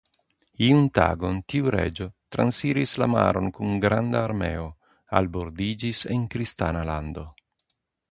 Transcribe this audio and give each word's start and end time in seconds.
Iun 0.67 0.79
tagon 0.95 1.35
tiu 1.51 1.67
reĝo 1.75 2.07
transiris 2.35 2.93
la 3.03 3.07
maron 3.15 3.51
kun 3.57 3.75
granda 3.83 4.23
armeo, 4.29 4.65
albordiĝis 5.21 6.03
en 6.17 6.25
kristana 6.37 6.83
lando. 6.93 7.27